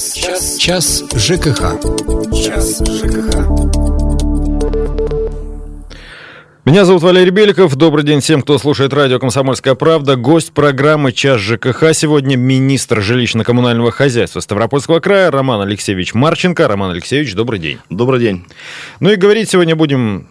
[0.00, 0.14] Час.
[0.14, 0.56] Час.
[0.56, 1.76] Час ЖКХ.
[2.32, 3.36] Час ЖКХ.
[6.64, 7.76] Меня зовут Валерий Беликов.
[7.76, 10.16] Добрый день всем, кто слушает радио «Комсомольская правда».
[10.16, 16.66] Гость программы «Час ЖКХ» сегодня министр жилищно-коммунального хозяйства Ставропольского края Роман Алексеевич Марченко.
[16.66, 17.76] Роман Алексеевич, добрый день.
[17.90, 18.46] Добрый день.
[19.00, 20.28] Ну и говорить сегодня будем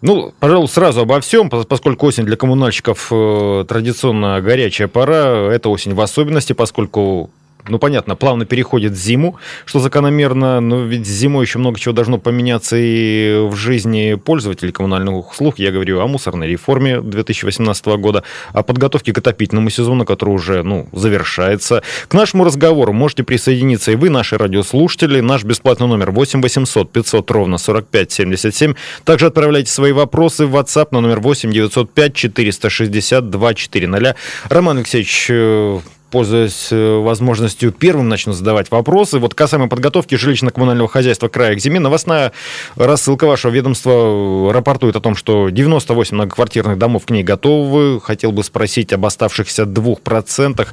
[0.00, 5.52] ну, пожалуй, сразу обо всем, поскольку осень для коммунальщиков э, традиционно горячая пора.
[5.52, 7.32] Это осень в особенности, поскольку
[7.68, 12.18] ну, понятно, плавно переходит в зиму, что закономерно, но ведь зимой еще много чего должно
[12.18, 15.58] поменяться и в жизни пользователей коммунальных услуг.
[15.58, 20.88] Я говорю о мусорной реформе 2018 года, о подготовке к отопительному сезону, который уже, ну,
[20.92, 21.82] завершается.
[22.08, 25.20] К нашему разговору можете присоединиться и вы, наши радиослушатели.
[25.20, 28.74] Наш бесплатный номер 8 800 500 ровно 45 77.
[29.04, 34.16] Также отправляйте свои вопросы в WhatsApp на номер 8 905 460 240.
[34.48, 35.78] Роман Алексеевич, э,
[36.10, 39.18] пользуясь э, возможностью, первым начну задавать вопросы.
[39.18, 42.32] Вот касаемо подготовки жилищно-коммунального хозяйства края к зиме, новостная
[42.76, 48.00] рассылка вашего ведомства рапортует о том, что 98 многоквартирных домов к ней готовы.
[48.00, 50.66] Хотел бы спросить об оставшихся 2%.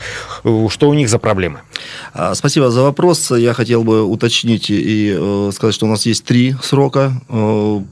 [0.43, 1.59] Э, что у них за проблемы?
[2.13, 3.31] А, спасибо за вопрос.
[3.31, 7.13] Я хотел бы уточнить и э, сказать, что у нас есть три срока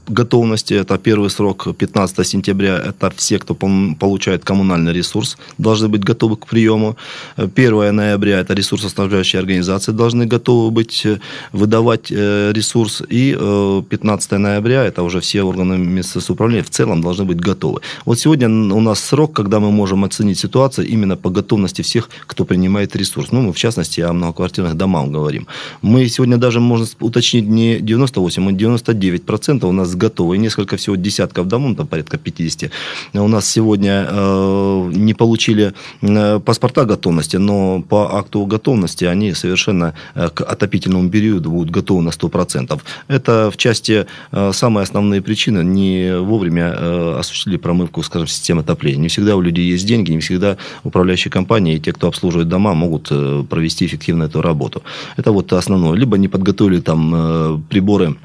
[0.08, 0.74] готовности.
[0.74, 2.76] Это первый срок 15 сентября.
[2.76, 6.96] Это все, кто получает коммунальный ресурс, должны быть готовы к приему.
[7.36, 11.18] 1 ноября это ресурсоснабжающие организации должны готовы быть э,
[11.52, 13.02] выдавать э, ресурс.
[13.08, 17.80] И 15 э, ноября это уже все органы местного управления в целом должны быть готовы.
[18.04, 22.44] Вот сегодня у нас срок, когда мы можем оценить ситуацию именно по готовности всех, кто
[22.44, 23.32] принимает ресурс.
[23.32, 25.46] Ну, мы в частности о многоквартирных домах говорим.
[25.82, 30.36] Мы сегодня даже можно уточнить не 98, а 99 процентов у нас готовы.
[30.36, 32.70] И несколько всего десятков домов, там порядка 50.
[33.14, 35.72] У нас сегодня э, не получили
[36.44, 42.02] паспорта готовности готовности, но по акту готовности они совершенно э, к отопительному периоду будут готовы
[42.02, 42.80] на 100%.
[43.08, 45.64] Это в части э, самые основные причины.
[45.64, 49.02] Не вовремя э, осуществили промывку, скажем, системы отопления.
[49.02, 52.74] Не всегда у людей есть деньги, не всегда управляющие компании и те, кто обслуживает дома,
[52.74, 53.12] могут
[53.48, 54.82] провести эффективно эту работу.
[55.18, 55.98] Это вот основное.
[55.98, 58.16] Либо не подготовили там приборы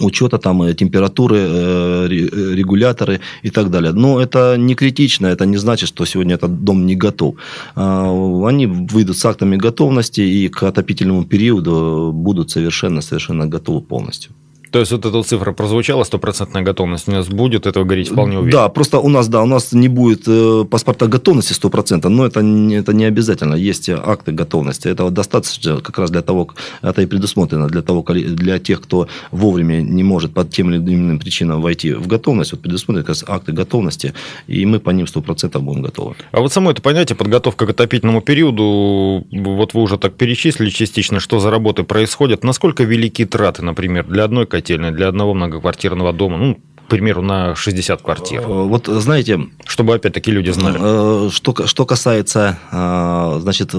[0.00, 3.92] учета там э, температуры, э, э, регуляторы и так далее.
[3.92, 7.34] Но это не критично, это не значит, что сегодня этот дом не готов.
[7.74, 14.32] А, они выйдут с актами готовности и к отопительному периоду будут совершенно, совершенно готовы полностью.
[14.70, 18.62] То есть вот эта цифра прозвучала, стопроцентная готовность у нас будет, этого говорить вполне уверенно.
[18.62, 22.40] Да, просто у нас, да, у нас не будет э, паспорта готовности 100%, но это,
[22.40, 23.54] это не обязательно.
[23.54, 24.88] Есть акты готовности.
[24.88, 26.50] Этого достаточно как раз для того,
[26.82, 31.18] это и предусмотрено для, того, для тех, кто вовремя не может по тем или иным
[31.18, 34.14] причинам войти в готовность, вот предусмотрены как раз акты готовности,
[34.46, 36.14] и мы по ним 100% будем готовы.
[36.32, 41.20] А вот само это понятие, подготовка к отопительному периоду, вот вы уже так перечислили частично,
[41.20, 46.36] что за работы происходят, насколько велики траты, например, для одной котельной для одного многоквартирного дома,
[46.36, 48.40] ну, к примеру, на 60 квартир?
[48.40, 49.38] Э, вот знаете...
[49.66, 50.78] Чтобы опять-таки люди знали.
[50.80, 53.74] Э, что, что касается э, значит,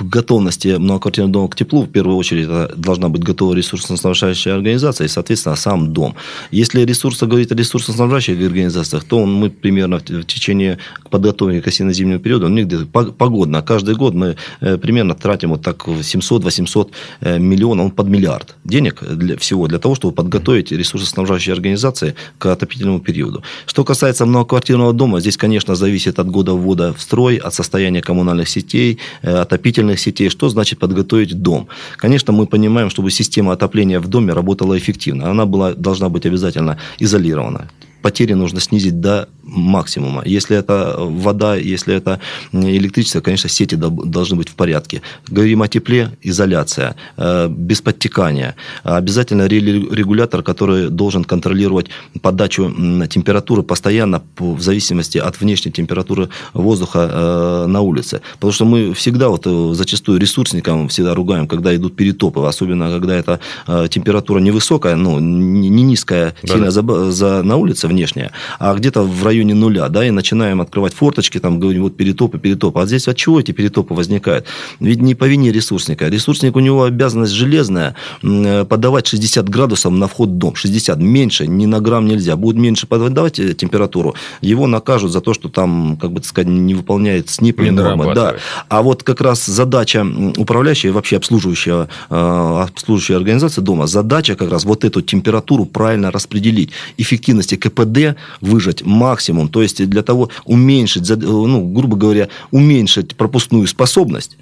[0.00, 5.08] готовности многоквартирного дома к теплу, в первую очередь это должна быть готова ресурсоснабжающая организация и,
[5.08, 6.16] соответственно, сам дом.
[6.50, 10.78] Если ресурсы говорить о ресурсоснабжающих организациях, то мы примерно в течение
[11.10, 15.86] подготовки к осенне-зимнему периоду, у них где-то погодно, каждый год мы примерно тратим вот так
[15.86, 23.00] 700-800 миллионов под миллиард денег для всего, для того, чтобы подготовить ресурсоснабжающие организации к отопительному
[23.00, 23.42] периоду.
[23.66, 28.48] Что касается многоквартирного дома, здесь, конечно, зависит от года ввода в строй, от состояния коммунальных
[28.48, 30.30] сетей, э, отопительных сетей.
[30.30, 31.68] Что значит подготовить дом?
[31.96, 35.30] Конечно, мы понимаем, чтобы система отопления в доме работала эффективно.
[35.30, 37.68] Она была, должна быть обязательно изолирована
[38.02, 40.22] потери нужно снизить до максимума.
[40.24, 42.20] Если это вода, если это
[42.52, 45.02] электричество, конечно, сети должны быть в порядке.
[45.26, 48.54] Говорим о тепле, изоляция, э, без подтекания.
[48.82, 51.86] Обязательно регулятор, который должен контролировать
[52.20, 52.70] подачу
[53.08, 58.20] температуры постоянно в зависимости от внешней температуры воздуха э, на улице.
[58.34, 63.16] Потому что мы всегда, вот э, зачастую ресурсникам всегда ругаем, когда идут перетопы, особенно когда
[63.16, 63.40] эта
[63.88, 66.54] температура невысокая, ну, не низкая, да.
[66.54, 70.94] сильно за, за, на улице, внешняя, а где-то в районе нуля, да, и начинаем открывать
[70.94, 72.80] форточки, там говорим, вот перетопы, перетопы.
[72.80, 74.46] А здесь от чего эти перетопы возникают?
[74.80, 76.08] Ведь не по вине ресурсника.
[76.08, 80.54] Ресурсник, у него обязанность железная э, подавать 60 градусов на вход в дом.
[80.54, 82.36] 60, меньше, ни на грамм нельзя.
[82.36, 86.74] Будет меньше подавать температуру, его накажут за то, что там, как бы так сказать, не
[86.74, 88.14] выполняет СНИП и нормы.
[88.14, 88.36] Да.
[88.68, 90.06] А вот как раз задача
[90.36, 96.70] управляющая, вообще обслуживающая, э, обслуживающая организация дома, задача как раз вот эту температуру правильно распределить.
[96.96, 103.66] Эффективности КП КПД выжать максимум, то есть для того уменьшить, ну, грубо говоря, уменьшить пропускную
[103.66, 104.36] способность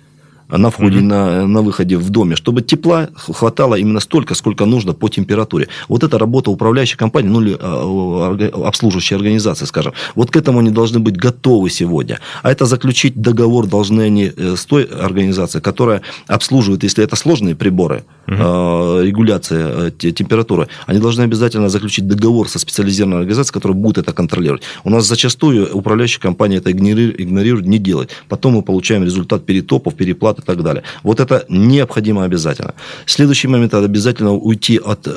[0.49, 1.07] на входе, угу.
[1.07, 5.69] на, на выходе в доме, чтобы тепла хватало именно столько, сколько нужно по температуре.
[5.89, 9.93] Вот это работа управляющей компании, ну или а, обслуживающей организации, скажем.
[10.15, 12.21] Вот к этому они должны быть готовы сегодня.
[12.43, 17.57] А это заключить договор должны они э, с той организацией, которая обслуживает, если это сложные
[17.57, 19.03] приборы, угу.
[19.03, 24.63] регуляция э, температуры, они должны обязательно заключить договор со специализированной организацией, которая будет это контролировать.
[24.85, 28.11] У нас зачастую управляющая компания это игнорирует, не делает.
[28.29, 30.83] Потом мы получаем результат перетопов, переплат и так далее.
[31.03, 32.75] Вот это необходимо обязательно.
[33.07, 35.17] Следующий момент– это обязательно уйти от э,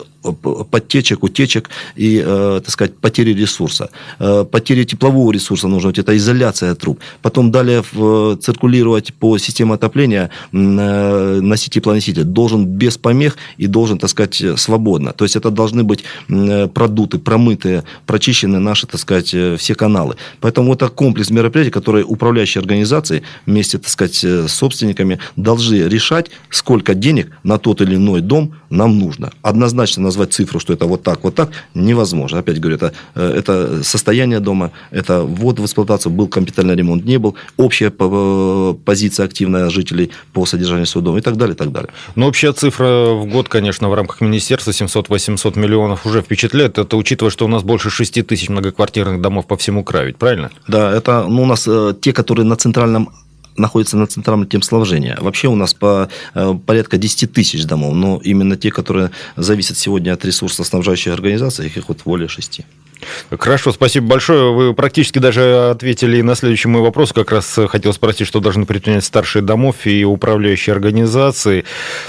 [0.71, 3.89] подтечек, утечек и, э, так сказать, потери ресурса.
[4.19, 7.00] Э, потери теплового ресурса нужно, это изоляция труб.
[7.21, 13.98] Потом далее в, циркулировать по системе отопления э, носить теплоноситель должен без помех и должен,
[13.98, 15.13] так сказать, свободно.
[15.13, 20.16] То есть это должны быть э, продуты, промытые, прочищены наши, так сказать, э, все каналы.
[20.39, 26.32] Поэтому это комплекс мероприятий, которые управляющие организации вместе, так сказать, с собственниками чиновниками должны решать,
[26.50, 29.32] сколько денег на тот или иной дом нам нужно.
[29.42, 32.40] Однозначно назвать цифру, что это вот так, вот так, невозможно.
[32.40, 37.18] Опять говорю, это, э, это состояние дома, это ввод в эксплуатацию, был капитальный ремонт, не
[37.18, 41.72] был, общая э, позиция активная жителей по содержанию своего дома и так далее, и так
[41.72, 41.90] далее.
[42.16, 46.78] Но общая цифра в год, конечно, в рамках министерства 700-800 миллионов уже впечатляет.
[46.78, 50.52] Это учитывая, что у нас больше 6 тысяч многоквартирных домов по всему краю, ведь правильно?
[50.68, 53.10] Да, это ну, у нас э, те, которые на центральном
[53.57, 55.18] находится на центральном темсложения.
[55.19, 60.13] Вообще у нас по, э, порядка 10 тысяч домов, но именно те, которые зависят сегодня
[60.13, 62.62] от ресурсоснабжающих организаций, их вот более 6.
[63.38, 64.54] Хорошо, спасибо большое.
[64.54, 67.13] Вы практически даже ответили на следующий мой вопрос.
[67.13, 71.66] Как раз хотел спросить, что должны предпринять старшие домов и управляющие организации.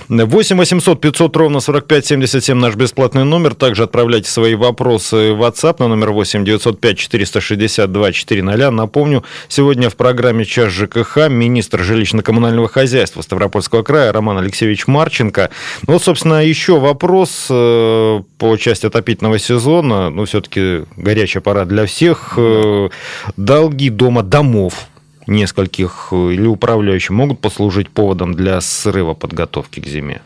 [0.08, 3.54] 8 800 500 ровно 45 77 наш бесплатный номер.
[3.54, 8.70] Также отправляйте свои вопросы в WhatsApp на номер 8 905 462 400.
[8.70, 15.50] Напомню, сегодня в программе «Час ЖКХ» министр жилищно-коммунального хозяйства Ставропольского края Роман Алексеевич Марченко.
[15.86, 20.10] Ну, вот, собственно, еще вопрос э, по части отопительного сезона.
[20.10, 22.34] Ну, все-таки горячая пора для всех.
[22.36, 22.88] Э,
[23.36, 24.86] долги дома домов
[25.26, 30.20] нескольких э, или управляющих могут послужить поводом для срыва подготовки к зиме?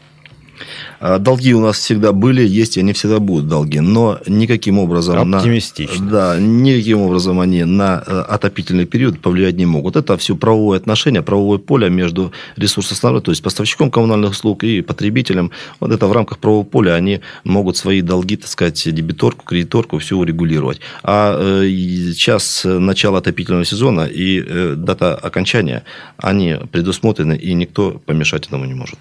[1.01, 5.35] А, долги у нас всегда были, есть и они всегда будут долги, но никаким образом...
[5.35, 6.05] Оптимистично.
[6.05, 9.97] На, да, никаким образом они на э, отопительный период повлиять не могут.
[9.97, 15.51] Это все правовое отношение, правовое поле между ресурсоснабжением, то есть поставщиком коммунальных услуг и потребителем.
[15.81, 20.17] Вот это в рамках правового поля они могут свои долги, так сказать, дебиторку, кредиторку, все
[20.17, 20.81] урегулировать.
[21.03, 21.69] А э,
[22.15, 25.85] сейчас начало отопительного сезона и э, дата окончания,
[26.17, 28.99] они предусмотрены, и никто помешать этому не может.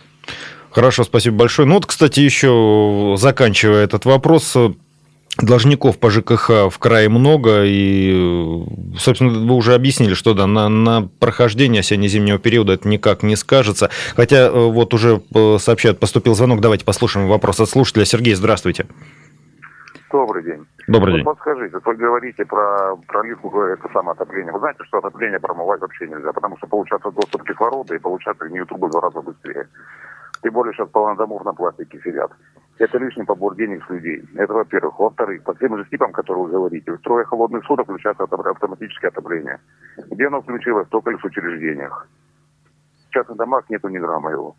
[0.73, 1.67] Хорошо, спасибо большое.
[1.67, 4.57] Ну вот, кстати, еще заканчивая этот вопрос,
[5.41, 8.63] Должников по ЖКХ в крае много, и,
[8.99, 13.89] собственно, вы уже объяснили, что да, на, на прохождение осенне-зимнего периода это никак не скажется.
[14.15, 15.23] Хотя вот уже
[15.57, 18.05] сообщают, поступил звонок, давайте послушаем вопрос от слушателя.
[18.05, 18.85] Сергей, здравствуйте.
[20.11, 20.67] Добрый день.
[20.87, 21.23] Добрый день.
[21.23, 24.53] Вот подскажите, вы говорите про проливку, это самое отопление.
[24.53, 28.45] Вы знаете, что отопление промывать вообще нельзя, потому что получается доступ к кислороду и получается
[28.45, 29.67] линию трубы в два раза быстрее.
[30.43, 32.31] Тем более сейчас половина домов на пластике сидят.
[32.77, 34.23] Это лишний побор денег с людей.
[34.35, 34.99] Это во-первых.
[34.99, 39.59] Во-вторых, по тем же типам, которые вы говорите, в трое холодных суток включается автоматическое отопление.
[40.11, 40.87] Где оно включилось?
[40.89, 42.07] Только лишь в учреждениях.
[43.07, 44.55] В частных домах нету ни грамма его.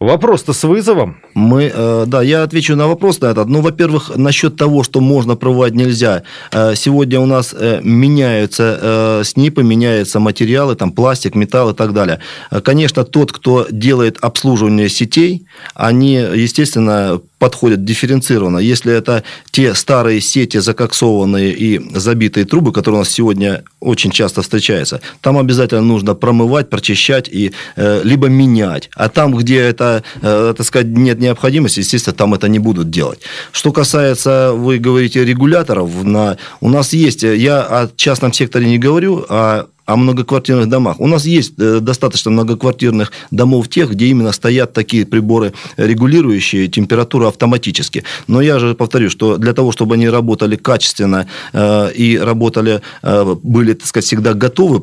[0.00, 1.16] Вопрос-то с вызовом.
[1.34, 3.48] Мы, э, да, я отвечу на вопрос на этот.
[3.48, 6.24] Ну, во-первых, насчет того, что можно проводить нельзя.
[6.52, 12.18] Э, сегодня у нас э, меняются СНИПы, меняются материалы, там пластик, металл и так далее.
[12.62, 18.58] Конечно, тот, кто делает обслуживание сетей, они, естественно, подходят дифференцированно.
[18.58, 24.42] Если это те старые сети, закоксованные и забитые трубы, которые у нас сегодня очень часто
[24.42, 28.88] встречаются, там обязательно нужно промывать, прочищать и э, либо менять.
[28.94, 33.20] А там, где это, э, так сказать, нет необходимости, естественно, там это не будут делать.
[33.52, 39.24] Что касается, вы говорите, регуляторов, на, у нас есть, я о частном секторе не говорю,
[39.28, 41.00] а о многоквартирных домах.
[41.00, 47.26] У нас есть э, достаточно многоквартирных домов тех, где именно стоят такие приборы, регулирующие температуру
[47.26, 48.04] автоматически.
[48.26, 53.36] Но я же повторю, что для того, чтобы они работали качественно э, и работали, э,
[53.42, 54.80] были, так сказать, всегда готовы,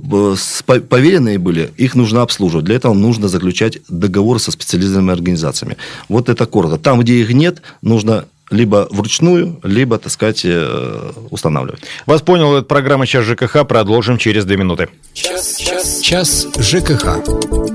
[0.89, 2.65] поверенные были, их нужно обслуживать.
[2.65, 5.77] Для этого нужно заключать договоры со специализированными организациями.
[6.09, 6.77] Вот это коротко.
[6.77, 11.81] Там, где их нет, нужно либо вручную, либо, так сказать, э, устанавливать.
[12.05, 13.65] Вас понял, это программа «Час ЖКХ».
[13.67, 14.89] Продолжим через две минуты.
[15.13, 17.23] Час, час, час ЖКХ.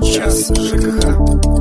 [0.01, 1.56] Час ЖКХ.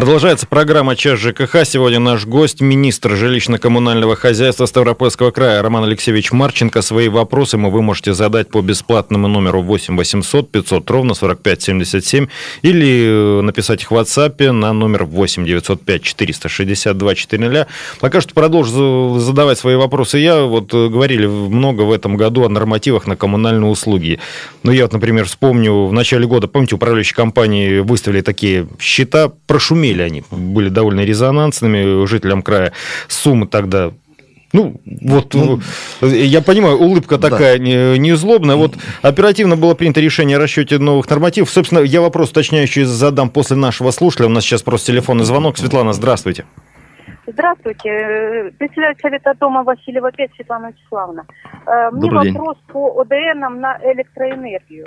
[0.00, 1.66] Продолжается программа «Час ЖКХ».
[1.66, 6.80] Сегодня наш гость, министр жилищно-коммунального хозяйства Ставропольского края Роман Алексеевич Марченко.
[6.80, 12.28] Свои вопросы вы можете задать по бесплатному номеру 8 800 500 ровно 45 77
[12.62, 17.66] или э, написать их в WhatsApp на номер 8 905 462 400.
[18.00, 20.44] Пока что продолжу задавать свои вопросы я.
[20.44, 24.18] Вот э, говорили много в этом году о нормативах на коммунальные услуги.
[24.62, 29.89] Ну, я вот, например, вспомню, в начале года, помните, управляющие компании выставили такие счета, прошумели
[29.98, 32.72] они, были довольно резонансными жителям края.
[33.08, 33.92] Суммы тогда
[34.52, 35.60] ну, вот ну,
[36.00, 37.62] я понимаю, улыбка такая да.
[37.62, 38.56] не, не злобная.
[38.56, 41.50] Вот оперативно было принято решение о расчете новых нормативов.
[41.50, 44.26] Собственно, я вопрос уточняющий задам после нашего слушателя.
[44.26, 45.56] У нас сейчас просто телефонный звонок.
[45.56, 46.46] Светлана, здравствуйте.
[47.26, 48.52] Здравствуйте.
[48.58, 51.26] Председатель Совета дома Васильева 5 Светлана Вячеславовна.
[51.66, 52.72] Э, мне Добрый вопрос день.
[52.72, 54.86] по ОДН на электроэнергию.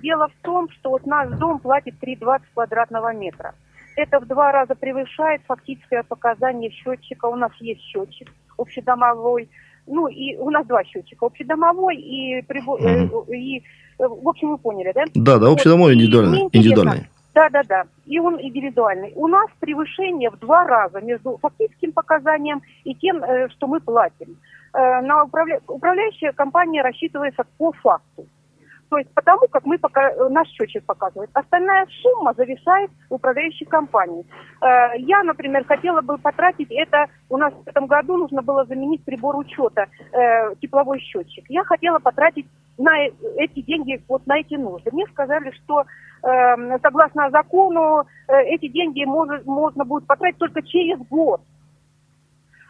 [0.00, 3.54] Дело в том, что вот наш дом платит 3,20 квадратного метра.
[3.96, 7.26] Это в два раза превышает фактическое показание счетчика.
[7.26, 9.48] У нас есть счетчик общедомовой.
[9.86, 11.26] Ну, и у нас два счетчика.
[11.26, 13.34] Общедомовой и, mm-hmm.
[13.34, 13.62] и, и
[13.98, 15.04] в общем, вы поняли, да?
[15.14, 16.48] Да, да, общедомовой индивидуальный.
[16.52, 17.08] индивидуальный.
[17.34, 17.84] Да, да, да.
[18.06, 19.12] И он индивидуальный.
[19.16, 24.36] У нас превышение в два раза между фактическим показанием и тем, что мы платим.
[24.72, 25.60] На управля...
[25.66, 28.26] Управляющая компания рассчитывается по факту.
[28.92, 31.30] То есть потому, как мы пока, э, наш счетчик показывает.
[31.32, 34.26] Остальная сумма зависает в управляющей компании.
[34.60, 39.02] Э, я, например, хотела бы потратить это, у нас в этом году нужно было заменить
[39.02, 41.46] прибор учета, э, тепловой счетчик.
[41.48, 42.46] Я хотела потратить
[42.76, 44.90] на эти деньги, вот на эти нужды.
[44.92, 45.84] Мне сказали, что
[46.82, 51.40] согласно закону эти деньги можно, можно будет потратить только через год.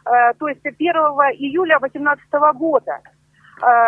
[0.04, 2.24] То есть 1 июля 2018
[2.54, 3.00] года.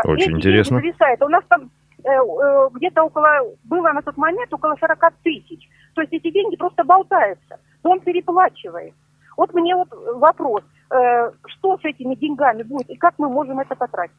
[0.05, 0.81] Очень эти интересно.
[0.81, 1.23] Зависает.
[1.23, 1.71] У нас там
[2.05, 5.69] где-то около, было на тот момент около 40 тысяч.
[5.95, 7.59] То есть эти деньги просто болтаются.
[7.83, 8.95] Он переплачивает.
[9.37, 10.63] Вот мне вот вопрос.
[10.91, 14.15] Э, что с этими деньгами будет и как мы можем это потратить?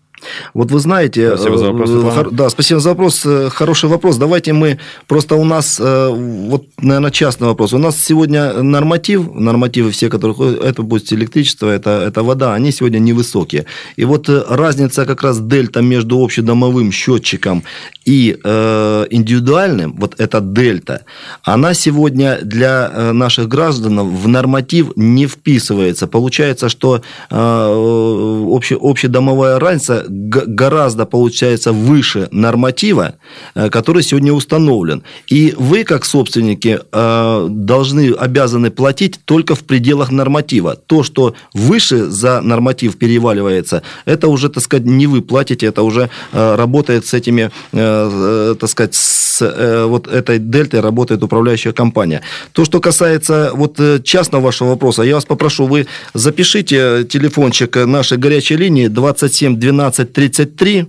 [0.53, 1.37] Вот вы знаете...
[1.37, 2.29] Спасибо за вопрос, Светлана.
[2.31, 3.27] Да, спасибо за вопрос.
[3.49, 4.17] Хороший вопрос.
[4.17, 4.79] Давайте мы...
[5.07, 7.73] Просто у нас, вот, наверное, частный вопрос.
[7.73, 10.35] У нас сегодня норматив, нормативы все, которые...
[10.57, 13.65] Это будет электричество, это, это вода, они сегодня невысокие.
[13.97, 17.63] И вот разница как раз дельта между общедомовым счетчиком
[18.05, 21.01] и э, индивидуальным, вот эта дельта,
[21.43, 26.07] она сегодня для наших граждан в норматив не вписывается.
[26.07, 33.15] Получается, что э, обще, общедомовая разница гораздо, получается, выше норматива,
[33.55, 35.03] э, который сегодня установлен.
[35.27, 40.75] И вы, как собственники, э, должны, обязаны платить только в пределах норматива.
[40.75, 46.09] То, что выше за норматив переваливается, это уже, так сказать, не вы платите, это уже
[46.31, 52.21] э, работает с этими, так сказать, с вот этой дельтой работает управляющая компания.
[52.53, 58.57] То, что касается вот частного вашего вопроса, я вас попрошу, вы запишите телефончик нашей горячей
[58.57, 60.87] линии 27 12 33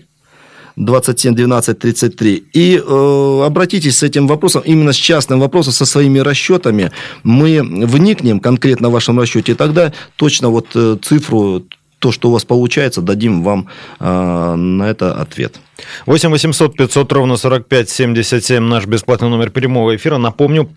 [0.77, 6.19] 27 12 33 и э, обратитесь с этим вопросом, именно с частным вопросом, со своими
[6.19, 6.91] расчетами.
[7.25, 11.63] Мы вникнем конкретно в вашем расчете, и тогда точно вот э, цифру
[11.99, 13.69] то, что у вас получается, дадим вам
[14.01, 15.61] э, на это ответ.
[16.05, 20.19] 8 800 500 ровно 45 77 наш бесплатный номер прямого эфира.
[20.19, 20.69] Напомню,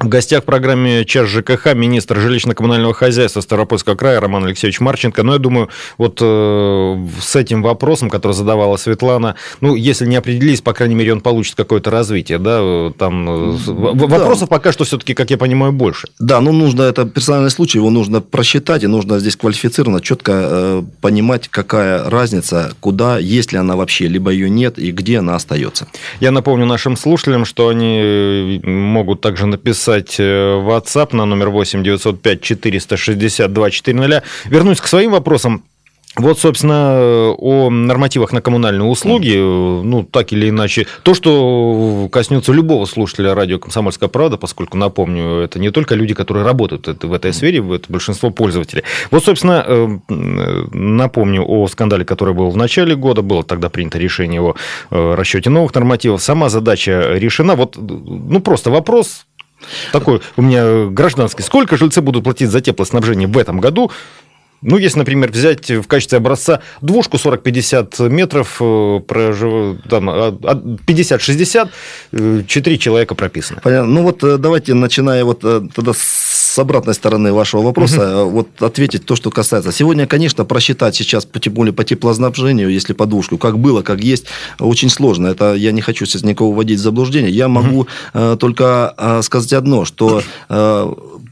[0.00, 5.22] в гостях в программе «Час ЖКХ» министр жилищно-коммунального хозяйства Ставропольского края Роман Алексеевич Марченко.
[5.24, 10.60] Но я думаю, вот э, с этим вопросом, который задавала Светлана, ну, если не определились,
[10.60, 12.92] по крайней мере, он получит какое-то развитие, да?
[12.96, 13.72] Там э, да.
[13.72, 16.08] вопросов пока что все-таки, как я понимаю, больше.
[16.20, 20.82] Да, ну, нужно, это персональный случай, его нужно просчитать, и нужно здесь квалифицированно, четко э,
[21.00, 25.88] понимать, какая разница, куда, есть ли она вообще, либо ее нет, и где она остается.
[26.20, 31.24] Я напомню нашим слушателям, что они э, могут также написать написать э, в WhatsApp на
[31.24, 34.22] номер 8 905 462 400.
[34.46, 35.64] Вернусь к своим вопросам.
[36.16, 42.86] Вот, собственно, о нормативах на коммунальные услуги, ну, так или иначе, то, что коснется любого
[42.86, 47.58] слушателя радио «Комсомольская правда», поскольку, напомню, это не только люди, которые работают в этой сфере,
[47.58, 48.82] это большинство пользователей.
[49.12, 49.98] Вот, собственно, э,
[50.72, 54.56] напомню о скандале, который был в начале года, было тогда принято решение о
[54.90, 56.20] э, расчете новых нормативов.
[56.20, 57.54] Сама задача решена.
[57.54, 59.26] Вот, ну, просто вопрос,
[59.92, 61.42] такой у меня гражданский.
[61.42, 63.90] Сколько жильцы будут платить за теплоснабжение в этом году?
[64.60, 71.70] Ну, если, например, взять в качестве образца двушку 40-50 метров, э, там, 50-60,
[72.12, 73.60] а, 4 э, человека прописано.
[73.62, 73.90] Понятно.
[73.90, 78.30] Ну, вот э, давайте, начиная вот тогда с обратной стороны вашего вопроса, угу.
[78.30, 79.70] вот ответить то, что касается.
[79.70, 84.26] Сегодня, конечно, просчитать сейчас, тем более по теплоснабжению, если по двушку, как было, как есть,
[84.58, 85.28] очень сложно.
[85.28, 87.30] Это я не хочу сейчас никого вводить в заблуждение.
[87.30, 88.36] Я могу угу.
[88.36, 90.22] только сказать одно, что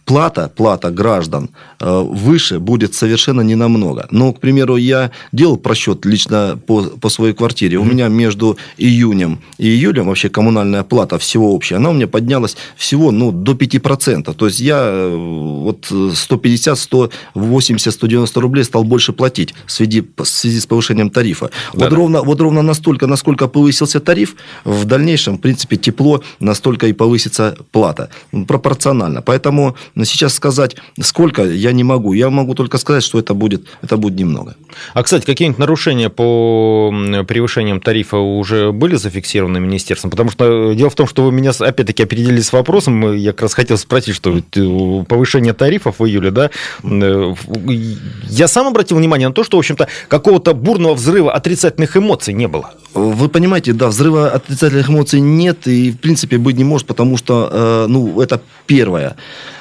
[0.06, 4.06] плата, плата граждан э, выше будет совершенно не намного.
[4.10, 7.78] Но, к примеру, я делал просчет лично по, по своей квартире.
[7.78, 12.56] У меня между июнем и июлем вообще коммунальная плата всего общая, она у меня поднялась
[12.76, 14.32] всего ну, до 5%.
[14.32, 20.24] То есть я э, вот 150, 180, 190 рублей стал больше платить в связи, в
[20.24, 21.50] связи с повышением тарифа.
[21.74, 21.96] Да, вот, да.
[21.96, 27.56] Ровно, вот ровно настолько, насколько повысился тариф, в дальнейшем, в принципе, тепло, настолько и повысится
[27.72, 28.08] плата.
[28.46, 29.20] Пропорционально.
[29.20, 32.12] Поэтому сейчас сказать, сколько, я не могу.
[32.12, 34.56] Я могу только сказать, что это будет, это будет немного.
[34.94, 36.92] А, кстати, какие-нибудь нарушения по
[37.26, 40.10] превышениям тарифа уже были зафиксированы министерством?
[40.10, 43.14] Потому что дело в том, что вы меня опять-таки определили с вопросом.
[43.14, 46.50] Я как раз хотел спросить, что э, повышение тарифов в июле, да,
[46.82, 47.34] э,
[48.28, 52.48] я сам обратил внимание на то, что, в общем-то, какого-то бурного взрыва отрицательных эмоций не
[52.48, 52.74] было.
[52.94, 57.48] Вы понимаете, да, взрыва отрицательных эмоций нет и, в принципе, быть не может, потому что,
[57.52, 59.16] э, ну, это первое.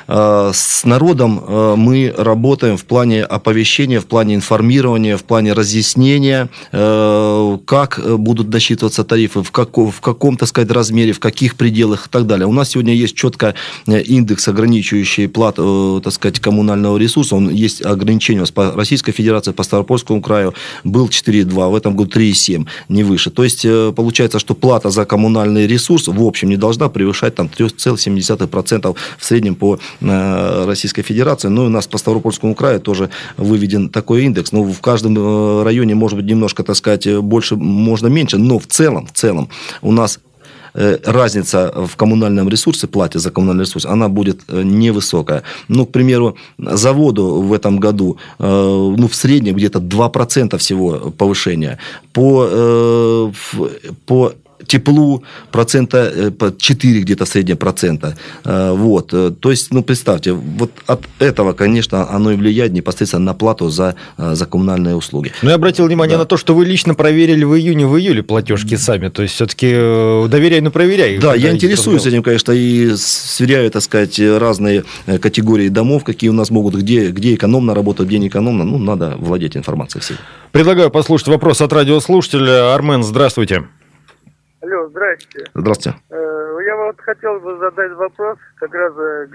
[0.08, 6.50] Э, с народом э, мы работаем в плане оповещения, в плане информирования, в плане разъяснения,
[6.72, 12.08] э, как будут насчитываться тарифы, в, каком, в каком, так сказать, размере, в каких пределах
[12.08, 12.48] и так далее.
[12.48, 13.56] У нас сегодня есть четко
[13.88, 17.36] индекс, ограничивающий плату, так сказать, коммунального ресурса.
[17.36, 22.20] Он есть ограничение у по Российской Федерации, по Ставропольскому краю был 4,2, в этом году
[22.20, 23.32] 3,7, не выше.
[23.32, 28.96] То есть, получается, что плата за коммунальный ресурс в общем не должна превышать там 3,7%
[29.18, 31.48] в среднем по Российской Федерации.
[31.48, 34.52] Ну, у нас по Ставропольскому краю тоже выведен такой индекс.
[34.52, 38.38] Но в каждом э, районе, может быть, немножко, так сказать, больше, можно меньше.
[38.38, 39.50] Но в целом, в целом
[39.82, 40.20] у нас
[40.74, 45.44] э, разница в коммунальном ресурсе, плате за коммунальный ресурс, она будет э, невысокая.
[45.68, 51.78] Ну, к примеру, заводу в этом году, ну, в среднем где-то 2% всего повышения.
[52.14, 53.32] По,
[54.06, 54.34] по
[54.68, 58.16] теплу процента 4 э, где-то среднее процента.
[58.44, 59.14] Э, вот.
[59.14, 63.70] Э, то есть, ну, представьте, вот от этого, конечно, оно и влияет непосредственно на плату
[63.70, 65.32] за, за коммунальные услуги.
[65.42, 66.24] Ну, я обратил внимание да.
[66.24, 69.10] на то, что вы лично проверили в июне, в июле платежки сами.
[69.10, 69.68] То есть, все-таки
[70.28, 71.18] доверяй, но проверяй.
[71.18, 76.50] Да, я интересуюсь этим, конечно, и сверяю, так сказать, разные категории домов, какие у нас
[76.50, 78.64] могут, где, где экономно работать, где не экономно.
[78.64, 80.18] Ну, надо владеть информацией всей.
[80.52, 82.74] Предлагаю послушать вопрос от радиослушателя.
[82.74, 83.66] Армен, здравствуйте.
[84.66, 85.46] Алло, здрасте.
[85.54, 86.00] Здравствуйте.
[86.10, 89.28] Э, я вот хотел бы задать вопрос как раз э,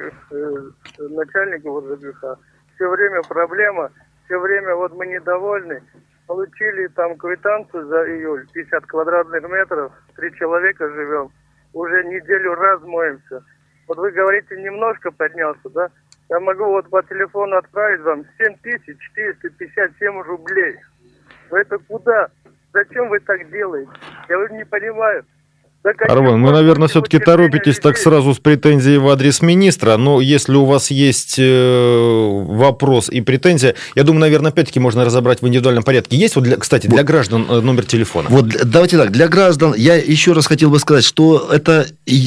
[0.99, 2.37] начальнику вот ЖКХ.
[2.75, 3.93] Все время проблема,
[4.25, 5.85] все время вот мы недовольны.
[6.27, 11.31] Получили там квитанцию за июль, 50 квадратных метров, три человека живем.
[11.75, 13.45] Уже неделю раз моемся.
[13.87, 15.90] Вот вы говорите, немножко поднялся, да?
[16.29, 20.77] Я могу вот по телефону отправить вам 7457 рублей.
[21.51, 22.31] Вы это куда?
[22.72, 23.90] Зачем вы так делаете?
[24.28, 25.24] Я вот не понимаю.
[25.83, 30.66] Арван, вы, наверное, все-таки торопитесь так сразу с претензией в адрес министра, но если у
[30.66, 36.19] вас есть э, вопрос и претензия, я думаю, наверное, опять-таки можно разобрать в индивидуальном порядке.
[36.19, 37.07] Есть вот, для, кстати, для вот.
[37.07, 38.29] граждан э, номер телефона?
[38.31, 41.87] Вот, давайте так, для граждан я еще раз хотел бы сказать, что это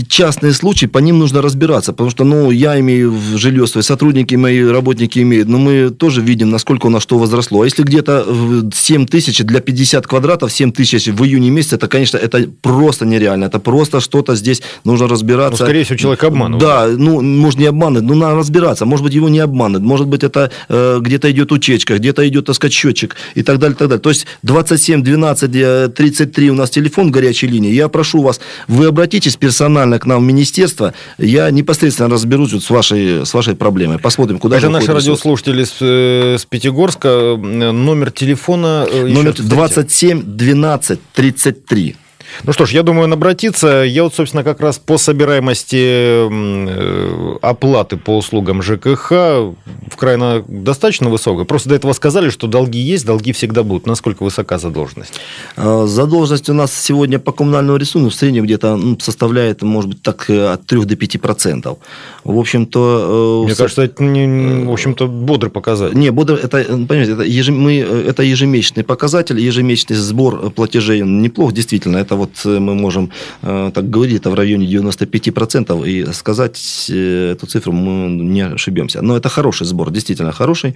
[0.09, 4.65] частные случаи, по ним нужно разбираться, потому что, ну, я имею жилье свое, сотрудники мои,
[4.65, 7.61] работники имеют, но мы тоже видим, насколько у нас что возросло.
[7.61, 8.25] А если где-то
[8.73, 13.42] 7 тысяч для 50 квадратов, 7 тысяч в июне месяце, это, конечно, это просто нереально
[13.43, 13.47] неправильно.
[13.47, 15.63] Это просто что-то здесь нужно разбираться.
[15.63, 16.61] Ну, скорее всего, человек обманывает.
[16.61, 18.85] Да, ну, может, не обманывает, но надо разбираться.
[18.85, 19.83] Может быть, его не обманывают.
[19.83, 23.75] Может быть, это э, где-то идет утечка, где-то идет, так сказать, счетчик и так далее,
[23.75, 24.01] так далее.
[24.01, 27.71] То есть 27 12 33 у нас телефон горячей линии.
[27.71, 30.93] Я прошу вас, вы обратитесь персонально к нам в министерство.
[31.17, 33.99] Я непосредственно разберусь вот с вашей, с вашей проблемой.
[33.99, 37.07] Посмотрим, куда Это наши радиослушатели с, э, с Пятигорска.
[37.07, 38.87] Э, номер телефона...
[38.91, 41.95] Э, Номер 27 12 33.
[42.43, 43.83] Ну что ж, я думаю, он обратится.
[43.83, 51.09] Я вот, собственно, как раз по собираемости э, оплаты по услугам ЖКХ в крайне достаточно
[51.09, 51.45] высокая.
[51.45, 53.85] Просто до этого сказали, что долги есть, долги всегда будут.
[53.87, 55.13] Насколько высока задолженность?
[55.55, 60.01] А, задолженность у нас сегодня по коммунальному рисунку в среднем где-то ну, составляет, может быть,
[60.01, 61.77] так э, от 3 до 5 процентов.
[62.23, 63.43] В общем-то...
[63.43, 65.97] Э, Мне кажется, это, не, в общем-то, бодрый показатель.
[65.97, 71.97] Не, бодрый, это, понимаете, это, ежем, мы, это ежемесячный показатель, ежемесячный сбор платежей неплох, действительно.
[71.97, 73.09] Это вот э, мы можем
[73.41, 79.01] э, так говорить, это в районе 95%, и сказать э, эту цифру мы не ошибемся.
[79.01, 80.75] Но это хороший сбор, действительно хороший,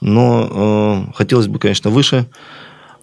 [0.00, 2.26] но хотелось бы, конечно, выше.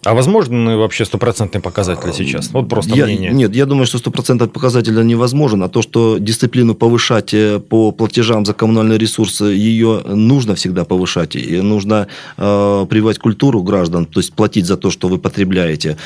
[0.04, 2.50] А возможно вообще стопроцентный показатель сейчас?
[2.52, 3.32] Вот просто я, мнение.
[3.32, 7.34] Нет, я думаю, что стопроцентный показатель невозможен, а то, что дисциплину повышать
[7.70, 11.36] по платежам за коммунальные ресурсы, ее нужно всегда повышать.
[11.36, 12.06] И нужно
[12.36, 15.96] э, прививать культуру граждан, то есть платить за то, что вы потребляете.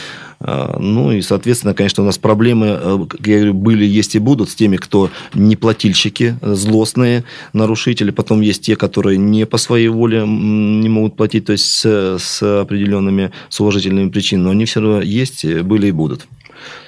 [0.40, 4.55] Ну и, соответственно, конечно, у нас проблемы, как я говорю, были, есть и будут с
[4.55, 8.12] теми, кто не плательщики, злостные нарушители.
[8.12, 12.61] Потом есть те, которые не по своей воле не могут платить, то есть с, с
[12.61, 14.44] определенными, с уважительными причинами.
[14.44, 16.29] Но они все равно есть, были и будут.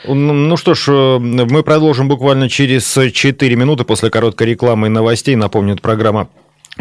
[0.07, 5.37] Ну что ж, э, мы продолжим буквально через 4 минуты после короткой рекламы и новостей.
[5.37, 6.29] Напомню, это программа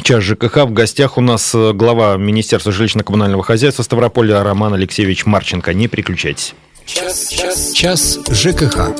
[0.03, 0.57] Час ЖКХ.
[0.65, 5.73] В гостях у нас э, глава Министерства жилищно-коммунального хозяйства Ставрополя Роман Алексеевич Марченко.
[5.73, 6.53] Не переключайтесь.
[6.85, 8.95] Час, час, час ЖКХ.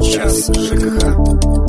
[0.00, 1.61] Час ЖКХ.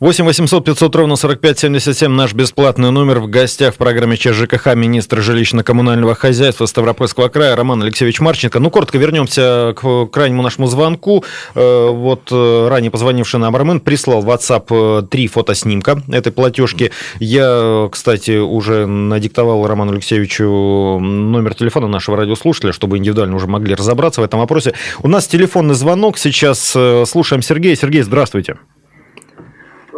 [0.00, 3.20] 8 800 500 ровно 45 77 наш бесплатный номер.
[3.20, 8.60] В гостях в программе «Час ЖКХ» министр жилищно-коммунального хозяйства Ставропольского края Роман Алексеевич Марченко.
[8.60, 11.22] Ну, коротко вернемся к крайнему нашему звонку.
[11.54, 16.92] Э, вот э, ранее позвонивший нам Армен прислал в WhatsApp э, три фотоснимка этой платежки.
[17.18, 24.22] Я, кстати, уже надиктовал Роману Алексеевичу номер телефона нашего радиослушателя, чтобы индивидуально уже могли разобраться
[24.22, 24.72] в этом вопросе.
[25.02, 26.16] У нас телефонный звонок.
[26.16, 26.74] Сейчас
[27.06, 27.76] слушаем Сергея.
[27.76, 28.56] Сергей, здравствуйте.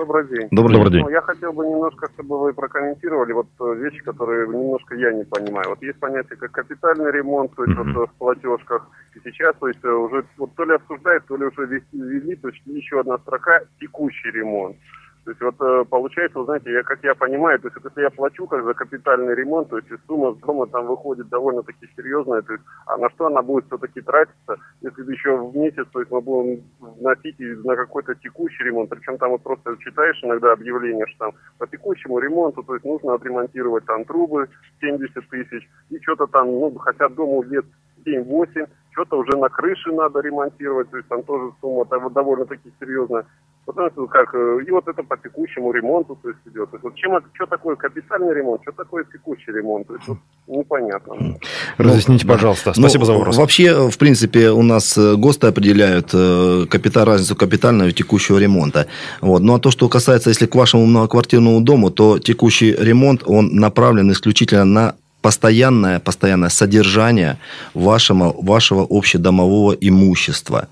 [0.03, 0.49] Добрый день.
[0.51, 1.03] Добрый, Добрый день.
[1.03, 5.23] Ну, я хотел бы немножко, чтобы вы прокомментировали вот э, вещи, которые немножко я не
[5.23, 5.69] понимаю.
[5.69, 7.93] Вот есть понятие как капитальный ремонт, то есть mm-hmm.
[7.93, 8.89] вот э, в платежках.
[9.15, 12.49] И сейчас, то есть э, уже вот то ли обсуждают, то ли уже ввели, то
[12.49, 14.77] есть еще одна строка текущий ремонт.
[15.25, 18.03] То есть вот э, получается, вы знаете, я, как я понимаю, то есть вот, если
[18.03, 22.43] я плачу как за капитальный ремонт, то есть сумма с дома там выходит довольно-таки серьезная,
[22.43, 26.11] то есть, а на что она будет все-таки тратиться, если еще в месяц, то есть
[26.11, 31.27] мы будем вносить на какой-то текущий ремонт, причем там вот просто читаешь иногда объявление, что
[31.27, 34.49] там по текущему ремонту, то есть нужно отремонтировать там трубы
[34.81, 37.65] 70 тысяч, и что-то там, ну, хотя дому лет
[38.05, 43.25] 7-8, что-то уже на крыше надо ремонтировать, то есть там тоже сумма довольно-таки серьезная.
[43.65, 46.71] Потому что как, э, и вот это по текущему ремонту то есть, идет.
[46.71, 50.19] То есть, вот чем, что такое капитальный ремонт, что такое текущий ремонт, то есть, вот,
[50.49, 51.39] непонятно.
[51.79, 52.73] Разъясните, ну, пожалуйста.
[52.75, 53.37] Спасибо ну, за вопрос.
[53.37, 58.89] Вообще, в принципе, у нас э, ГОСТы определяют э, капитал, разницу капитального и текущего ремонта.
[59.21, 59.43] Вот.
[59.43, 64.11] Ну, а то, что касается, если к вашему многоквартирному дому, то текущий ремонт, он направлен
[64.11, 67.39] исключительно на постоянное, постоянное содержание
[67.75, 70.67] вашего, вашего общедомового имущества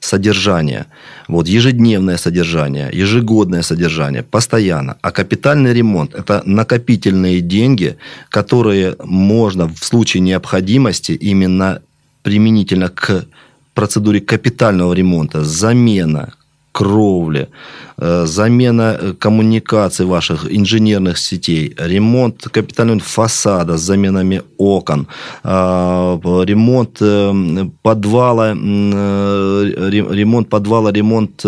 [0.00, 0.86] содержание,
[1.28, 4.96] вот, ежедневное содержание, ежегодное содержание, постоянно.
[5.02, 7.96] А капитальный ремонт– это накопительные деньги,
[8.30, 11.80] которые можно в случае необходимости именно
[12.22, 13.26] применительно к
[13.74, 16.32] процедуре капитального ремонта, замена,
[16.80, 17.46] кровли,
[17.98, 25.06] э, замена э, коммуникаций ваших инженерных сетей, ремонт капитального фасада с заменами окон,
[25.44, 26.98] э, ремонт
[27.82, 28.54] подвала,
[30.12, 31.46] ремонт подвала, ремонт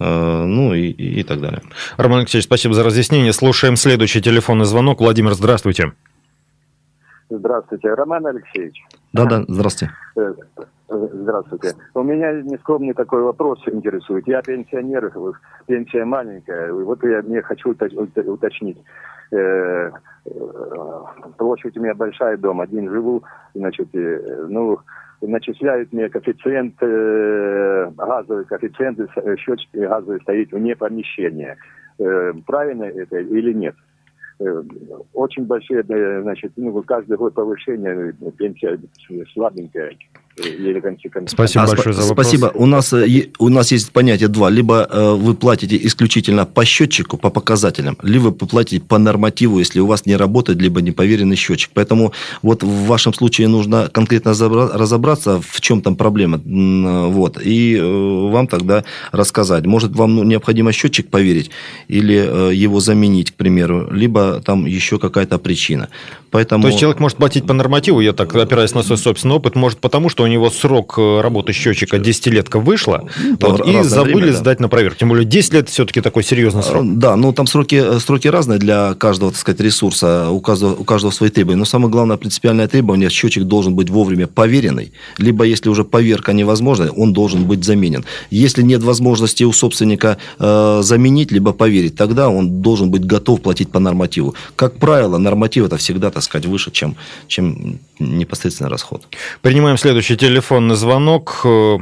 [0.00, 1.62] э, ну и, и, и так далее.
[1.96, 3.32] Роман Алексеевич, спасибо за разъяснение.
[3.32, 5.00] Слушаем следующий телефонный звонок.
[5.00, 5.92] Владимир, здравствуйте.
[7.28, 8.80] Здравствуйте, Роман Алексеевич.
[9.12, 9.92] Да-да, здравствуйте.
[10.16, 10.34] Э,
[10.88, 11.74] Здравствуйте.
[11.94, 14.26] У меня нескромный такой вопрос интересует.
[14.28, 15.12] Я пенсионер,
[15.66, 16.72] пенсия маленькая.
[16.72, 18.78] Вот я мне хочу уточнить.
[19.32, 19.90] Э,
[20.26, 21.00] э,
[21.36, 23.24] площадь у меня большая, дом один живу,
[23.54, 24.78] значит, ну,
[25.20, 28.98] начисляют мне коэффициент, газовый коэффициент,
[29.40, 31.56] счетчик газовый стоит вне помещения.
[31.98, 33.74] Правильно это или нет?
[35.12, 35.82] Очень большие,
[36.22, 38.78] значит, ну, каждый год повышение, пенсия
[39.32, 39.96] слабенькая.
[41.28, 42.26] Спасибо а, большое за вопрос.
[42.26, 42.52] Спасибо.
[42.54, 44.50] У нас, э, у нас есть понятие два.
[44.50, 49.80] Либо э, вы платите исключительно по счетчику, по показателям, либо вы платите по нормативу, если
[49.80, 51.70] у вас не работает, либо неповеренный счетчик.
[51.72, 56.40] Поэтому вот в вашем случае нужно конкретно разобраться, в чем там проблема.
[57.08, 59.64] Вот, и э, вам тогда рассказать.
[59.64, 61.50] Может, вам ну, необходимо счетчик поверить
[61.88, 65.88] или его заменить, к примеру, либо там еще какая-то причина.
[66.36, 66.64] Поэтому...
[66.64, 69.78] То есть человек может платить по нормативу, я так опираясь на свой собственный опыт, может
[69.78, 74.32] потому, что у него срок э, работы счетчика десятилетка вышло, Ну, вот, и забыли время,
[74.32, 74.38] да.
[74.38, 74.98] сдать на проверку.
[74.98, 76.84] Тем более 10 лет все-таки такой серьезный срок.
[76.84, 80.84] Э, Да, ну там сроки, сроки разные для каждого, так сказать, ресурса, у каждого, у
[80.84, 81.58] каждого свои требования.
[81.58, 86.90] Но самое главное принципиальное требование, счетчик должен быть вовремя поверенный, либо если уже поверка невозможна,
[86.90, 88.04] он должен быть заменен.
[88.28, 93.70] Если нет возможности у собственника э, заменить, либо поверить, тогда он должен быть готов платить
[93.70, 94.34] по нормативу.
[94.54, 99.06] Как правило, норматив это всегда, так сказать, выше, чем, чем непосредственно расход.
[99.42, 101.40] Принимаем следующий телефонный звонок.
[101.44, 101.78] Э,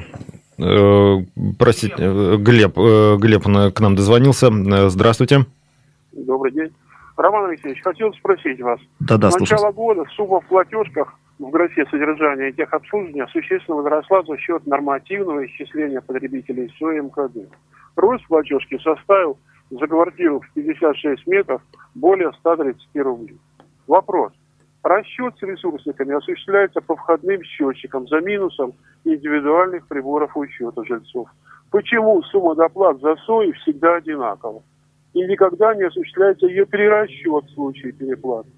[0.58, 1.16] э,
[1.58, 3.42] Простите, э, Глеб, Глеб
[3.74, 4.50] к нам дозвонился.
[4.90, 5.46] Здравствуйте.
[6.12, 6.70] Добрый день.
[7.16, 8.80] Роман Алексеевич, хотел спросить вас.
[9.00, 9.56] Да-да, С слушаю.
[9.56, 15.46] начала года сумма в платежках в графе содержания и техобслуживания существенно возросла за счет нормативного
[15.46, 17.52] исчисления потребителей СО и МКД.
[17.96, 19.38] Рост платежки составил
[19.70, 21.62] за квартиру в 56 метров
[21.94, 23.38] более 130 рублей.
[23.86, 24.32] Вопрос.
[24.82, 31.28] Расчет с ресурсниками осуществляется по входным счетчикам за минусом индивидуальных приборов учета жильцов.
[31.70, 34.62] Почему сумма доплат за СОИ всегда одинакова?
[35.14, 38.48] И никогда не осуществляется ее перерасчет в случае переплаты?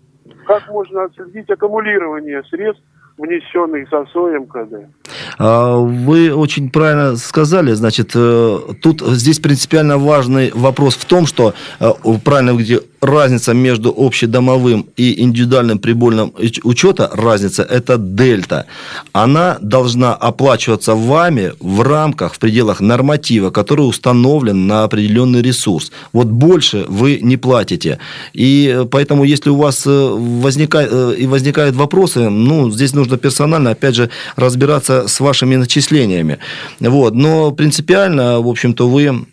[0.47, 2.85] Как можно отследить аккумулирование средств,
[3.19, 4.91] внесенных за СОИ МКД?
[5.38, 11.55] А, Вы очень правильно сказали, значит, э, тут здесь принципиально важный вопрос в том, что,
[11.81, 11.92] э,
[12.25, 18.64] правильно говорите, разница между общедомовым и индивидуальным приборным уч- учета, разница это дельта.
[19.12, 25.92] Она должна оплачиваться вами в рамках, в пределах норматива, который установлен на определенный ресурс.
[26.12, 27.99] Вот больше вы не платите.
[28.33, 33.94] И э, поэтому, если у вас возникает, и возникают вопросы, ну, здесь нужно персонально, опять
[33.94, 36.39] же, разбираться с вашими начислениями.
[36.81, 37.15] Вот.
[37.15, 39.27] Но принципиально, в общем-то, вы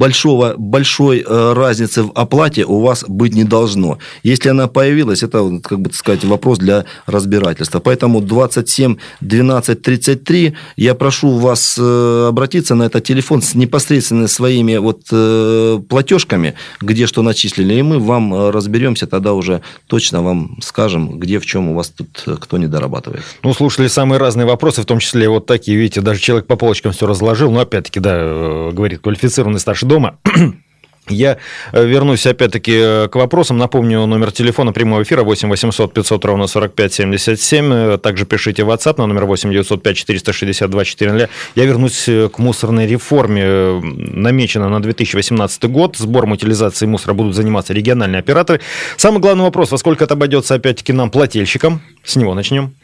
[0.00, 3.98] большого, большой э, разницы в оплате у вас быть не должно.
[4.22, 7.80] Если она появилась, это, как бы сказать, вопрос для разбирательства.
[7.80, 14.78] Поэтому 27 12 33 я прошу вас э, обратиться на этот телефон с непосредственно своими
[14.78, 21.18] вот э, платежками, где что начислили, и мы вам разберемся, тогда уже точно вам скажем,
[21.18, 23.22] где в чем у вас тут кто не дорабатывает.
[23.42, 25.76] Ну, слушали самые разные вопросы, в том числе вот такие.
[25.76, 27.50] Видите, даже человек по полочкам все разложил.
[27.50, 30.18] Но опять-таки, да, говорит квалифицированный старший дома.
[31.08, 31.38] Я
[31.72, 33.58] э, вернусь опять-таки э, к вопросам.
[33.58, 37.72] Напомню, номер телефона прямого эфира 8 800 500 ровно 45 77.
[37.72, 41.28] Э, Также пишите в WhatsApp на номер 8 905 462 400.
[41.56, 43.80] Я вернусь к мусорной реформе.
[43.82, 45.96] Намечено на 2018 год.
[45.96, 48.60] Сбором утилизации мусора будут заниматься региональные операторы.
[48.96, 51.82] Самый главный вопрос, во сколько это обойдется опять-таки нам, плательщикам?
[52.04, 52.74] С него начнем.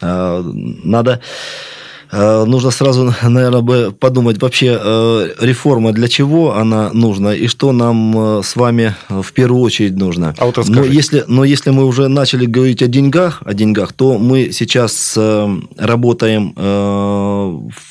[0.00, 1.20] Надо
[2.12, 8.42] нужно сразу, наверное, подумать вообще э, реформа для чего она нужна и что нам э,
[8.42, 10.34] с вами в первую очередь нужно.
[10.38, 14.18] А вот но если, но если мы уже начали говорить о деньгах, о деньгах, то
[14.18, 16.62] мы сейчас э, работаем э,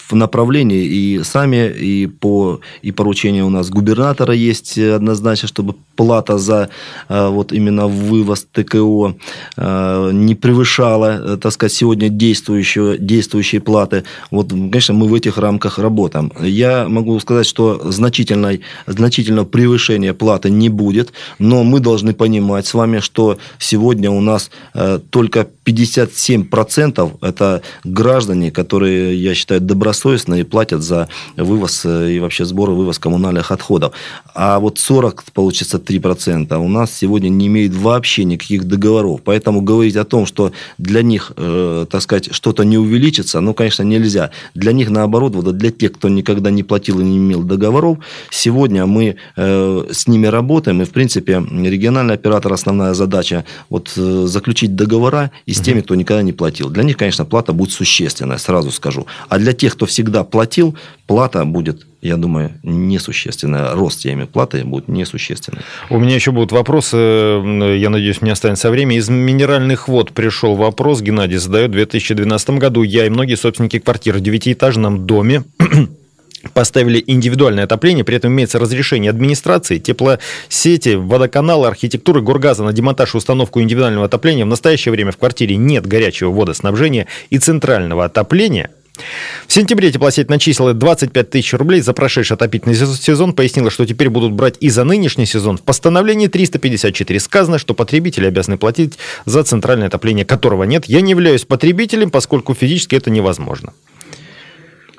[0.10, 5.76] в направлении и сами и по и поручение у нас губернатора есть э, однозначно, чтобы
[5.96, 6.70] плата за
[7.10, 9.16] э, вот именно вывоз ТКО
[9.58, 14.04] э, не превышала, э, так сказать, сегодня действующего, действующие платы.
[14.32, 16.32] Вот, конечно, мы в этих рамках работаем.
[16.42, 22.74] Я могу сказать, что значительной, значительного превышения платы не будет, но мы должны понимать с
[22.74, 30.44] вами, что сегодня у нас э, только 57% это граждане, которые, я считаю, добросовестно и
[30.44, 33.94] платят за вывоз э, и вообще сбор и вывоз коммунальных отходов.
[34.34, 39.22] А вот 40, получится, 3% у нас сегодня не имеют вообще никаких договоров.
[39.24, 43.84] Поэтому говорить о том, что для них, э, так сказать, что-то не увеличится, ну, конечно,
[43.84, 44.30] нельзя.
[44.54, 47.98] Для них, наоборот, вот для тех, кто никогда не платил и не имел договоров,
[48.30, 50.82] сегодня мы э, с ними работаем.
[50.82, 55.96] И, в принципе, региональный оператор, основная задача, вот э, заключить договора и с теми, кто
[55.96, 56.70] никогда не платил.
[56.70, 59.08] Для них, конечно, плата будет существенная, сразу скажу.
[59.30, 60.76] А для тех, кто всегда платил,
[61.08, 63.72] плата будет, я думаю, несущественная.
[63.74, 65.62] Рост, виду, платы будет несущественный.
[65.90, 68.98] У меня еще будут вопросы, я надеюсь, мне останется время.
[68.98, 74.18] Из минеральных вод пришел вопрос, Геннадий задает, в 2012 году я и многие собственники квартир
[74.18, 75.44] в девятиэтажном доме
[76.54, 83.18] поставили индивидуальное отопление, при этом имеется разрешение администрации, теплосети, водоканала, архитектуры, горгаза на демонтаж и
[83.18, 84.46] установку индивидуального отопления.
[84.46, 88.70] В настоящее время в квартире нет горячего водоснабжения и центрального отопления.
[89.48, 93.34] В сентябре теплосеть начислила 25 тысяч рублей за прошедший отопительный сезон.
[93.34, 95.58] Пояснила, что теперь будут брать и за нынешний сезон.
[95.58, 100.86] В постановлении 354 сказано, что потребители обязаны платить за центральное отопление, которого нет.
[100.86, 103.74] Я не являюсь потребителем, поскольку физически это невозможно.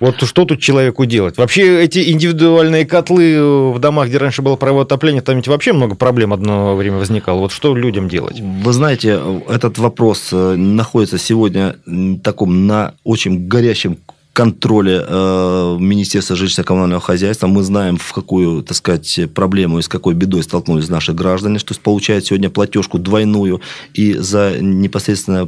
[0.01, 1.37] Вот что тут человеку делать?
[1.37, 5.95] Вообще эти индивидуальные котлы в домах, где раньше было правое отопление, там ведь вообще много
[5.95, 7.41] проблем одно время возникало.
[7.41, 8.41] Вот что людям делать?
[8.41, 11.77] Вы знаете, этот вопрос э, находится сегодня
[12.23, 13.99] таком на очень горячем
[14.37, 17.47] контроле э, Министерства жилищно-коммунального хозяйства.
[17.47, 21.75] Мы знаем, в какую, так сказать, проблему и с какой бедой столкнулись наши граждане, что
[21.81, 23.63] получают сегодня платежку двойную
[23.95, 25.47] и за непосредственно,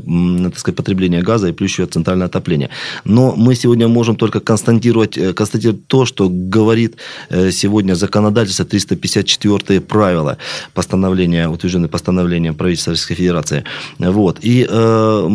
[0.51, 2.71] так сказать, потребление газа и плюс еще центральное отопление.
[3.05, 6.97] Но мы сегодня можем только констатировать, э, констатировать то, что говорит
[7.29, 10.39] э, сегодня законодательство 354 правила
[10.73, 13.65] постановления, утвержденное постановлением правительства Российской Федерации.
[13.99, 14.39] Вот.
[14.41, 15.29] И э,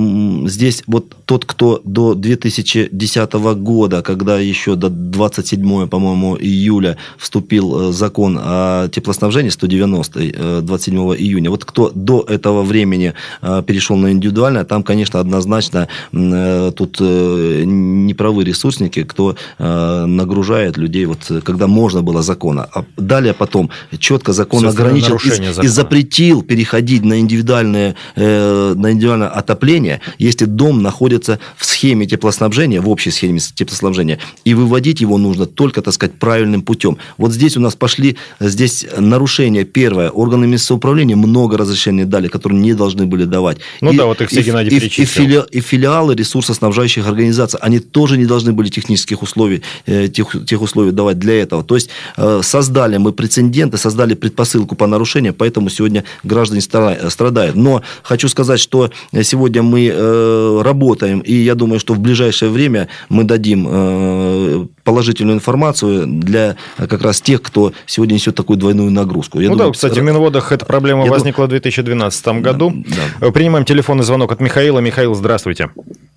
[0.48, 7.91] здесь вот тот, кто до 2010 года, когда еще до 27, по-моему, июля вступил э,
[7.91, 11.49] закон о теплоснабжении 190 27 э, июня.
[11.49, 18.43] Вот кто до этого времени э, перешел на индивидуальное, там, конечно, однозначно тут не правы
[18.43, 22.67] ресурсники, кто нагружает людей, вот когда можно было закона.
[22.73, 29.29] А далее потом четко закон Все ограничил и, и запретил переходить на индивидуальное, на индивидуальное
[29.29, 34.19] отопление, если дом находится в схеме теплоснабжения, в общей схеме теплоснабжения.
[34.46, 36.98] И выводить его нужно только, так сказать, правильным путем.
[37.17, 39.63] Вот здесь у нас пошли, здесь нарушения.
[39.63, 43.58] Первое, органы местного управления много разрешений дали, которые не должны были давать.
[43.82, 47.80] Ну и, да, вот их все Геннадий и, и, фили, и филиалы ресурсоснабжающих организаций, они
[47.80, 51.63] тоже не должны были технических условий, э, тех, тех условий давать для этого.
[51.63, 57.56] То есть, э, создали мы прецеденты, создали предпосылку по нарушению, поэтому сегодня граждане страдают.
[57.56, 58.91] Но хочу сказать, что
[59.22, 65.36] сегодня мы э, работаем, и я думаю, что в ближайшее время мы дадим э, положительную
[65.36, 69.39] информацию для как раз тех, кто сегодня несет такую двойную нагрузку.
[69.39, 71.59] Я ну думаю, да, кстати, в Минводах эта проблема возникла думаю...
[71.59, 72.71] в 2012 году.
[72.75, 73.31] Да, да.
[73.31, 74.79] Принимаем телефонный звонок от Михаила.
[74.79, 75.69] Михаил, здравствуйте.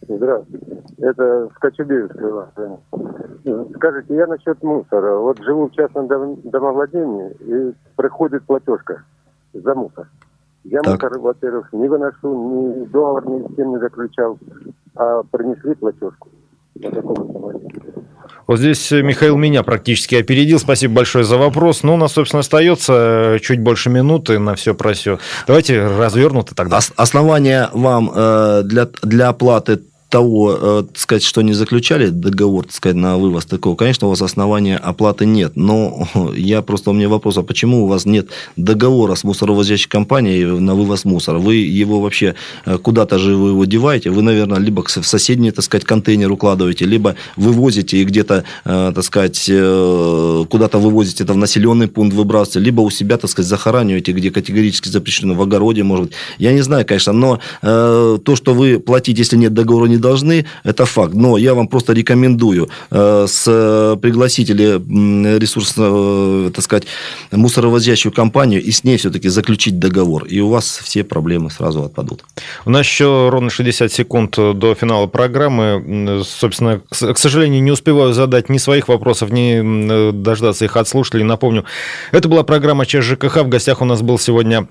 [0.08, 0.66] Здравствуйте.
[0.98, 2.50] Это с Кочубеевского.
[3.76, 5.18] Скажите, я насчет мусора.
[5.18, 9.04] Вот живу в частном дом, домовладении, и приходит платежка
[9.52, 10.08] за мусор.
[10.64, 10.94] Я так.
[10.94, 14.38] мусор, во-первых, не выношу, ни договор ни с кем не заключал,
[14.96, 16.28] а принесли платежку.
[18.46, 20.60] Вот здесь Михаил меня практически опередил.
[20.60, 21.82] Спасибо большое за вопрос.
[21.82, 25.18] Ну, у нас, собственно, остается чуть больше минуты на все про все.
[25.48, 26.78] Давайте развернуто тогда.
[26.96, 32.74] Основания вам э, для, для оплаты того, э, так сказать, что не заключали договор, так
[32.74, 35.52] сказать, на вывоз такого, конечно, у вас основания оплаты нет.
[35.56, 40.44] Но я просто, у меня вопрос, а почему у вас нет договора с мусоровозящей компанией
[40.44, 41.38] на вывоз мусора?
[41.38, 42.34] Вы его вообще
[42.66, 44.10] э, куда-то же вы его деваете?
[44.10, 49.04] Вы, наверное, либо в соседний, так сказать, контейнер укладываете, либо вывозите и где-то, э, так
[49.04, 49.50] сказать,
[50.48, 54.88] куда-то вывозите это в населенный пункт выбрасываете, либо у себя, так сказать, захораниваете, где категорически
[54.88, 56.14] запрещено, в огороде, может быть.
[56.38, 60.86] Я не знаю, конечно, но то, что вы платите, если нет договора, не должны, это
[60.86, 61.14] факт.
[61.14, 64.80] Но я вам просто рекомендую э, с э, пригласители
[65.38, 66.86] ресурсно, э, так сказать,
[67.32, 70.24] мусоровозящую компанию и с ней все-таки заключить договор.
[70.24, 72.24] И у вас все проблемы сразу отпадут.
[72.64, 76.22] У нас еще ровно 60 секунд до финала программы.
[76.24, 81.24] Собственно, к сожалению, не успеваю задать ни своих вопросов, ни дождаться их от слушателей.
[81.24, 81.64] Напомню,
[82.12, 83.36] это была программа «Час ЖКХ».
[83.42, 84.68] В гостях у нас был сегодня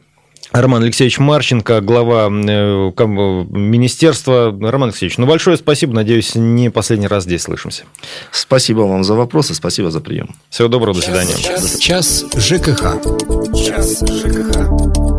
[0.51, 4.55] Роман Алексеевич Марченко, глава э, министерства.
[4.59, 5.93] Роман Алексеевич, ну большое спасибо.
[5.93, 7.83] Надеюсь, не последний раз здесь слышимся.
[8.31, 10.35] Спасибо вам за вопросы, спасибо за прием.
[10.49, 11.35] Всего доброго, до свидания.
[11.35, 13.01] Час, час ЖКХ.
[13.55, 15.14] Час ЖКХ.